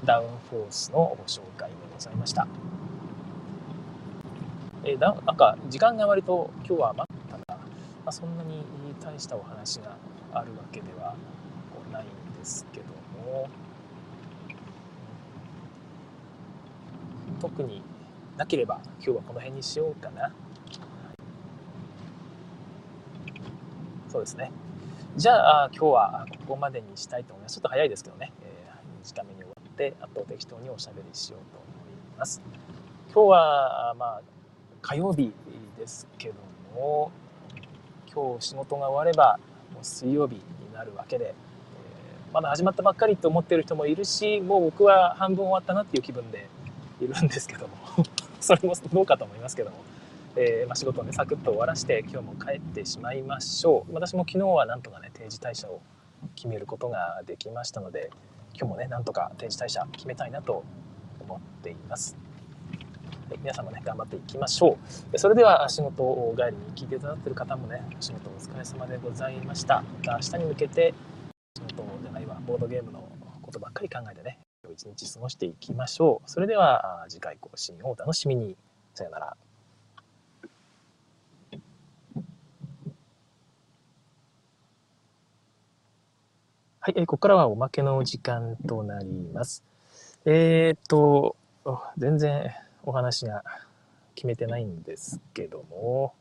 [0.05, 2.49] ダウンフォースのご紹介でございました。
[4.83, 7.59] えー、だなんか時間が割と今日は余ったな、ま
[8.07, 8.65] あ、そんなに
[9.01, 9.97] 大したお話が
[10.33, 11.15] あるわけでは
[11.93, 12.07] ないん
[12.39, 12.87] ですけど
[13.25, 13.49] も。
[17.41, 17.83] 特に
[18.37, 20.33] なければ今日はこの辺にしようかな。
[24.09, 24.51] そうですね。
[25.17, 27.55] じゃあ今日はここまでにしたいと思います。
[27.57, 32.41] ちょっと早いですけどね、えー、短めに終わってあと適当におしゃべりしようと思います。
[33.13, 34.23] 今日はまあ
[34.83, 35.33] 火曜日
[35.79, 36.35] ですけど
[36.75, 37.13] も
[38.13, 39.39] 今日仕事が終われば
[39.73, 40.43] もう水曜日に
[40.73, 46.49] なるわけで、えー、まだ始まったばっかりと思ってる人もいるしもう僕は半分終わったなっていう気分で
[47.01, 47.75] いるんですけども。
[48.41, 49.77] それもどうかと思いますけども、
[50.37, 53.95] えー、まあ、仕事をねサクッと終わらして今日も帰ってしまいましょう。
[53.95, 55.81] 私も昨日はなんとかね定時退社を
[56.35, 58.11] 決めることができましたので
[58.55, 60.63] 今日もねなんとか定時退社決めたいなと
[61.21, 62.17] 思っています。
[63.41, 64.77] 皆さんもね頑張っていきましょ
[65.13, 65.19] う。
[65.19, 69.83] それでは仕事を帰りに聞いていただいている方もねお仕事お疲れ様でございました。
[69.83, 70.95] また明日に向けて
[71.57, 73.09] 仕事じゃないわボードゲームの
[73.43, 74.44] ことばっかり考えてね
[74.75, 76.31] 一日過ごしていきましょう。
[76.31, 78.57] それでは次回更新をお楽しみに。
[78.93, 79.37] さよなら。
[86.81, 89.65] はい、えここからはおまけの時間となります。
[90.27, 91.37] えー、っと、
[91.97, 92.51] 全然
[92.85, 93.43] お話が
[94.15, 96.13] 決めてないんですけども、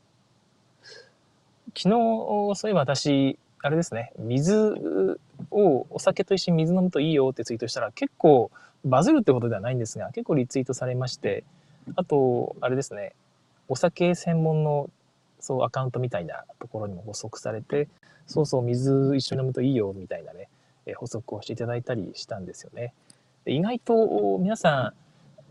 [1.76, 5.18] 昨日、そういえば私、あれですね、水
[5.50, 8.52] をお酒と一緒に水飲むといいよってツイートしたら結構
[8.84, 11.46] バズるってことではないんですが結構リツイートされまして
[11.96, 13.14] あとあれですね。
[13.70, 14.90] お酒専門の
[15.40, 17.88] そうアカウントみたいなところにも補足されて
[18.28, 20.50] そうそう水一緒に飲むといいよみたいなね
[20.98, 22.94] 補足をしていただいたりしたんですよね。
[23.46, 24.94] で意外と皆さ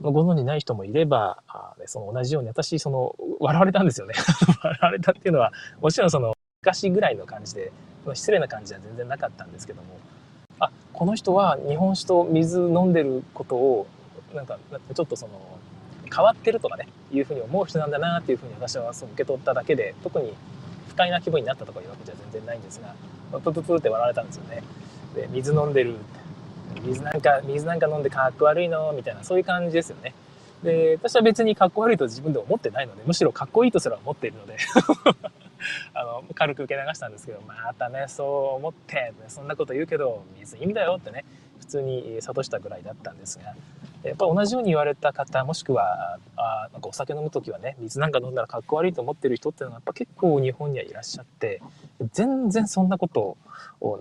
[0.03, 4.13] んご存じない人もいればあその同じように私その笑われたんですよね。
[4.63, 7.73] 笑われたっていうのはもちろんその昔ぐらいの感じで
[8.15, 9.89] 失礼な感じは全然なかったんですけども
[10.59, 13.87] あこの人は日本酒と水飲んでることを
[14.35, 14.59] なんか
[14.95, 15.59] ちょっとその
[16.15, 20.35] 変わってるとかねいうふうに思う人なんだなっていうふうに私はそう受け取っただけで特に
[20.89, 22.95] 不快な気分になったとかいうわけじゃ全然ないんですが
[23.41, 24.63] プププって笑われたんですよね。
[25.15, 25.95] で水飲んでる
[26.83, 30.15] 水なんか水なんか飲んでかっこ悪いのみたいなそういう感じですよね。
[30.63, 34.57] で私は別にかっこ悪いと自分で思ってないのでむしろかっこいいとすら思っているので
[35.95, 41.25] あの軽く受け流したんですけどまたねそう思って、そんなこと言うけど水いいんだよってね
[41.61, 43.55] 普通に諭したぐらいだったんですが
[44.03, 51.63] やっぱ同じように言われた方もしくはあなんかお酒飲む時はね水なんか飲んだらかっこ悪いと思ってる人っていうのがやっぱ結構日本にはいらっしゃって
[52.13, 53.37] 全然そんなこと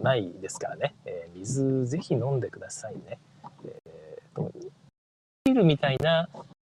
[0.02, 3.20] ないですからね、えー、水ぜひ飲んでくださいね。
[3.66, 4.52] えー、
[5.46, 6.28] ビールみたいなア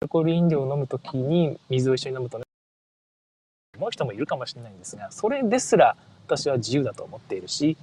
[0.01, 2.44] ルコール飲料を飲む時に水を一緒に飲むとね
[3.75, 7.77] 思う人もいるかもしれないんですがそれですら私は自由だと思っているし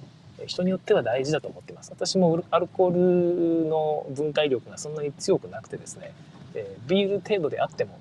[0.45, 1.91] 人によっては大事だと思ってます。
[1.91, 6.11] 私もアルコールの分解力がそんなに強くなくてですね
[6.87, 7.99] ビール程度であっても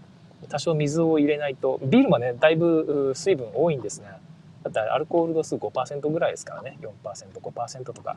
[0.49, 4.19] 多少水を入れないとビールもねだいぶ水分多いんですが
[4.65, 8.17] だってアルコール度数5%ぐらいですからね 4%5% とか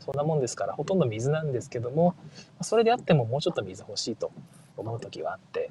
[0.00, 2.14] そんなもんですからほとんど水なんですけども
[2.62, 4.30] それであってももうちょっと水欲しいと
[4.76, 5.70] 思う時はあって、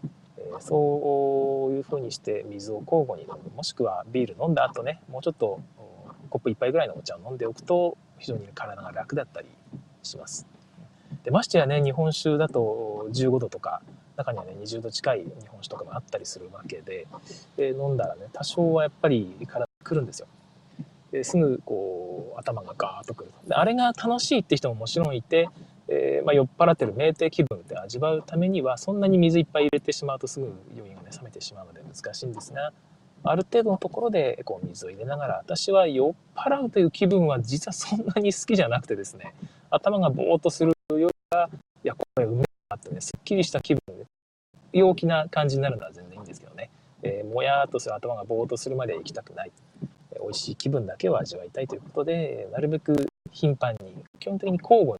[0.59, 5.59] そういうふうにして水を交互に飲むもしくはビール飲んだ後ねもうちょっと
[6.29, 9.47] コップ1杯ぐらいのお茶を飲んでおくと非常に体が楽だったり
[10.03, 10.47] します。
[11.23, 13.81] でましてやね日本酒だと15度とか
[14.15, 17.07] 中にはね20度近い日本酒とかもあったりするわけで
[17.57, 20.27] で飲んだらね多少はやっぱり体くるんですよ。
[21.11, 25.49] ですぐこう頭がガーッとくるであれが楽しいって人ももちろんいて、
[25.87, 32.73] えー、まあ、酔っ払ってる酩酊気分って味わうためにはそんなに水いっぱい入れてしまうとすぐ余韻がね冷めてしまうので難しいんですが
[33.23, 39.33] ある程度のところでこう水を入れながら私は酔っ払うという気分は実はそんなに好きじゃなくてですね
[39.69, 41.49] 頭がぼーっとするよりは
[41.83, 44.05] いやこれうめえなってねすっきりした気分で
[44.73, 46.69] 陽気な感じになるのは全然いいんですけどね、
[47.01, 49.51] えー、もやっとする頭がぼーっとするまで行きたくない。
[50.21, 54.97] 美味しい気分だけを味わいたいということでなるべく頻繁に基本的に交互に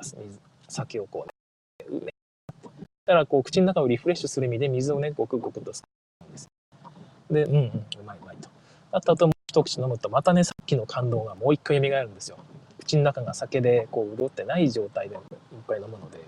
[0.00, 0.16] ます。
[0.18, 1.98] 水酒をこうね。
[2.00, 2.12] うめ
[3.06, 5.82] だからこう口の中をリフレッシュする意味で水をねごくごくと吸
[6.24, 6.48] うんです。
[7.30, 8.48] でうんうんうまいうまいと。
[8.92, 12.38] あとあともう一口飲むとまたねさっきの感動がもう一回蘇るんですよ。
[12.78, 15.20] 口の中が酒でこう潤ってない状態でいっ
[15.66, 16.18] ぱい飲むので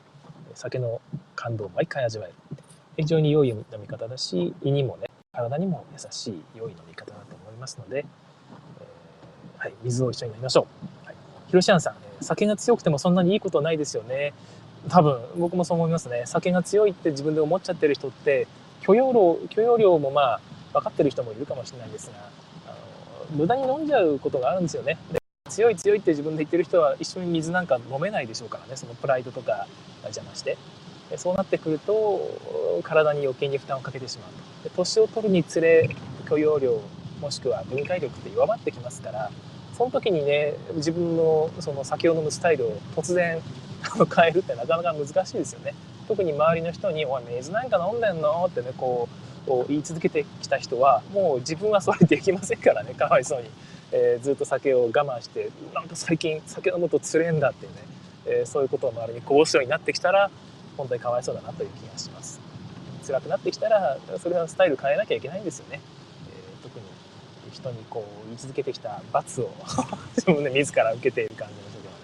[0.54, 1.00] 酒の
[1.34, 2.34] 感動を毎回味わえる
[2.98, 8.04] 非常に良い飲み方だし胃にもね体にも優しい良い飲み方だと思いますので、
[8.80, 10.66] えー、はい、水を一緒に飲みましょ
[11.04, 11.06] う。
[11.06, 11.14] はい、
[11.48, 14.32] ヒロシアンさん、酒が強くてもそんなにいいことないですよね。
[14.88, 16.22] 多分僕もそう思いますね。
[16.26, 18.46] 酒が強いって自分で思っちゃってる人って
[18.80, 20.40] 許容量許容量もまあ
[20.72, 22.14] 分かってる人もいるかもしれないですが
[22.66, 22.70] あ
[23.30, 24.98] の無駄に飲んじゃうことがあるんですよね。
[25.12, 29.66] で強い強いって自分で言ってる人は一緒に水なんか飲めないでしょうからねそのプライドとかが
[30.04, 30.56] 邪魔して。
[31.16, 35.94] そうなってくると体に余計に負担をかけてしまうと年を取るにつれ
[36.26, 36.80] 許容量
[37.20, 39.30] もしくは分解力って弱まってきますから
[39.82, 43.40] その時にね自分のその酒を飲むスタイルを突然
[44.14, 45.74] 変えるってなかなか難しいですよね。
[46.06, 49.08] 特に周りの人に「おい水なんか飲んでんの?」ってねこ
[49.48, 53.50] う言い続けてきた人はもう自分はそれできませんからねかわいそうに、
[53.90, 57.78] えー、ずっと酒を我慢してなんか最近酒飲むとつれんだっていうね、
[58.26, 60.30] えー、そういうことを周りにこぼすようになってきたら
[60.76, 62.40] 本当にかわいそうだなという気がします。
[63.04, 65.80] 辛くなってきたらそれはスタイル変えなきゃいけないんですよね、
[67.52, 69.50] 人にこう言い続けてきた罰を
[70.16, 72.00] 自分で自ら受けている感じの人ではね、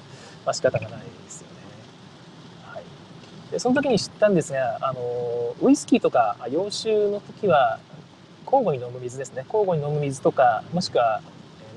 [0.46, 1.54] まあ、仕方がないですよね。
[2.64, 2.84] はい。
[3.50, 7.78] でその時に知ったんですがあのウイスキーとか洋酒の時は
[8.44, 9.44] 交互に飲む水ですね。
[9.46, 11.20] 交互に飲む水とかもしくは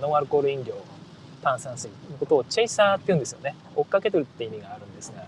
[0.02, 0.76] ノンアルコール飲料
[1.42, 3.56] 炭酸水のことをチェイサーって言うんですよね。
[3.76, 5.24] 追っかけてるって意味があるんですが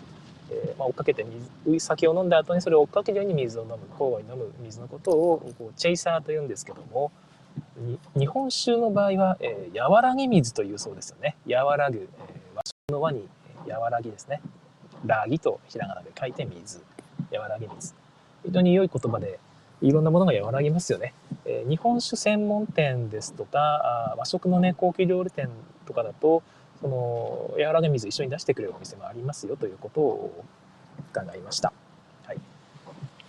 [0.54, 1.26] えー、まあ、追っかけて
[1.66, 7.12] 水酒を飲んだ後にそれを追っかけるように水を飲む交互に飲む水のことをこうチェイサーと言うんですけども
[8.16, 11.36] 日本酒の場合は、えー、和らぎ水というそうですよね。
[11.48, 13.28] 和らぐ、えー、和食の和に
[13.68, 14.42] 和らぎですね。
[15.06, 16.84] らぎとひらがなで書いて水。
[17.32, 17.96] 和らぎ水。
[18.46, 19.40] 非常に良い言葉で
[19.82, 21.14] いろんなものが和らぎますよね、
[21.46, 25.50] えー、日本酒専門店ですとかあ和食のね高級料理店
[25.86, 26.42] とかだと
[26.80, 30.44] その柔らか水一緒に出してくれるお店もありますよということを
[31.12, 31.73] 伺いました。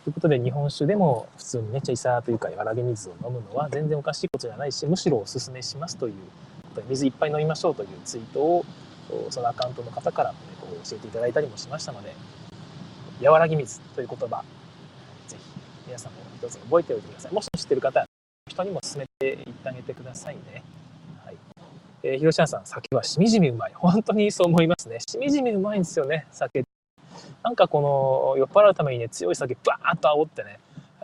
[0.05, 6.15] ということで日本酒でも普通にねチェイサーというか柔らげ水を飲むのは全然おかしいことじゃないしむしろおすすめしますという
[6.89, 8.65] 水いっぱい飲みましょうというツイートを
[9.31, 12.15] そのアカウントの方から、ね、こう教えていただいたりもしましたので
[13.23, 14.45] 和らぎ水という言葉
[15.27, 15.45] ぜひ
[15.87, 18.05] 皆さんも一つ覚えておいてくださいもし知ってる方
[18.47, 20.63] 人にも勧めていってあげてくださいね。
[21.25, 21.37] はい
[22.03, 23.73] えー、広島さん、酒はしみじみうまい。
[23.75, 24.99] 本当にそう思いますね。
[25.01, 26.63] しみじみうまいんですよね、酒。
[27.43, 30.59] なんかこの、酔っ払うためにね、強い酒バーッと煽ってね、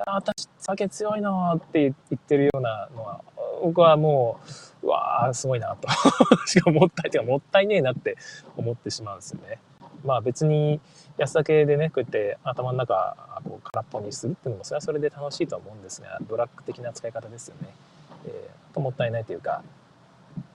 [0.06, 3.20] あ私、酒強いなって言ってるようなのは、
[3.62, 4.40] 僕はも
[4.82, 5.88] う、うわー、すごいなと。
[6.46, 8.16] しかももったい、てかもったいねえなって
[8.56, 9.58] 思ってしまうんですよね。
[10.04, 10.80] まあ別に
[11.18, 17.68] 安酒でね、こうやって頭の中こう空っぽにするっていうのも、それはそれで楽しいとは思うんですが、ドラッグ的な使い方ですよね。
[18.26, 19.62] えー、ともったいないというか、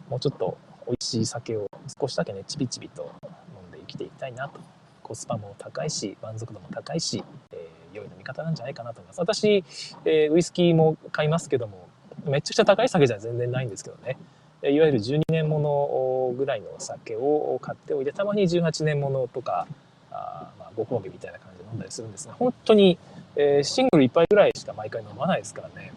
[0.09, 0.57] もうちょっと
[0.87, 1.69] 美味しい酒を
[1.99, 4.59] 少しだけねちびちびと飲んで生きていきたいなと
[5.05, 9.19] コスパも高いし満足度も高いし、えー、良い飲み方なんじゃないかなと思います。
[9.19, 9.63] 私、
[10.03, 11.87] えー、ウイスキーも買いますけども
[12.25, 14.17] めっちゃくちゃ高い酒じゃ全然ないんですけどね。
[14.63, 19.67] いわゆる12年ものぐらいのお酒を買っておいてたまに18年ものとか
[20.09, 22.97] あ、まあ、ご褒美みたいな感じで飲んだりするんですが本当に、
[23.35, 25.93] えー、シングル1杯ぐらいしか毎回飲まないですからね。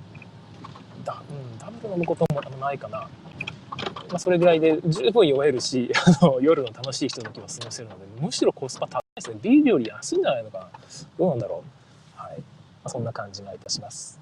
[1.02, 3.08] だ、うん、ダブル飲むこともないかな。
[4.08, 5.90] まあ、それぐらいで十分酔えるし
[6.20, 9.38] あの夜の楽しいひとときを過ごせるのでむしろコスパ高いですね。
[9.42, 10.68] ビールより安いんじゃないのかな。
[11.18, 11.62] どうなんだろ
[12.16, 12.38] う、はい。
[12.38, 12.44] ま
[12.84, 14.18] あ、そんな感じがいたします。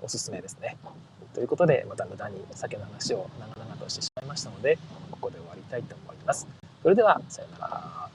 [0.00, 0.76] おすすめですね。
[1.34, 4.78] ということでまた無駄に酒の話を長々としてしまいましたので
[5.10, 6.46] ここで終わりたいと思います。
[6.82, 8.07] それではさようなら。